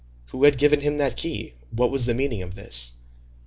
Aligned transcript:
Who 0.31 0.45
had 0.45 0.57
given 0.57 0.81
him 0.81 0.97
that 0.97 1.15
key? 1.15 1.53
What 1.69 1.91
was 1.91 2.07
the 2.07 2.15
meaning 2.15 2.41
of 2.41 2.55
this? 2.55 2.93